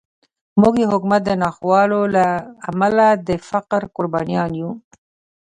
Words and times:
موږ 0.61 0.73
د 0.79 0.83
حکومت 0.91 1.21
د 1.25 1.31
ناخوالو 1.43 1.99
له 2.15 2.25
امله 2.69 3.05
د 3.27 3.29
فقر 3.49 3.81
قربانیان 3.95 4.51
یو. 4.61 4.71